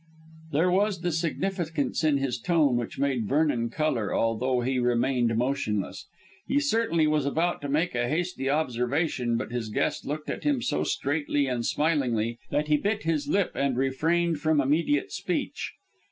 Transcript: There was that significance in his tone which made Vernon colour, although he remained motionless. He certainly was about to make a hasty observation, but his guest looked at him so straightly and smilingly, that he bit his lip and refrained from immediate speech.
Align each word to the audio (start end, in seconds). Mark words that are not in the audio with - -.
There 0.51 0.71
was 0.71 1.01
that 1.01 1.11
significance 1.11 2.03
in 2.03 2.17
his 2.17 2.39
tone 2.39 2.75
which 2.75 2.97
made 2.97 3.27
Vernon 3.27 3.69
colour, 3.69 4.11
although 4.15 4.61
he 4.61 4.79
remained 4.79 5.35
motionless. 5.37 6.07
He 6.47 6.59
certainly 6.59 7.05
was 7.05 7.27
about 7.27 7.61
to 7.61 7.69
make 7.69 7.93
a 7.93 8.09
hasty 8.09 8.49
observation, 8.49 9.37
but 9.37 9.51
his 9.51 9.69
guest 9.69 10.07
looked 10.07 10.27
at 10.31 10.43
him 10.43 10.59
so 10.59 10.83
straightly 10.83 11.45
and 11.45 11.63
smilingly, 11.63 12.39
that 12.49 12.67
he 12.67 12.77
bit 12.77 13.03
his 13.03 13.27
lip 13.27 13.51
and 13.53 13.77
refrained 13.77 14.39
from 14.39 14.59
immediate 14.59 15.11
speech. 15.11 15.75